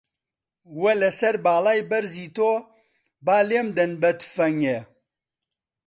وە 0.81 0.93
لە 1.01 1.09
سەر 1.19 1.35
باڵای 1.45 1.79
بەرزی 1.89 2.27
تۆ، 2.35 2.51
با 3.25 3.37
لێم 3.47 3.67
دەن 3.77 3.91
بە 4.01 4.09
تفەنگێ 4.21 4.79